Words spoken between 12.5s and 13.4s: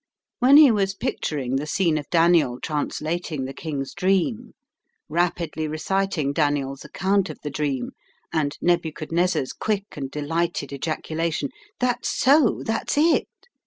"That's it!"